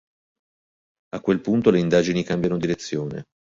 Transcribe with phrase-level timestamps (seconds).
[1.13, 3.25] A questo punto le indagini cambiano direzione.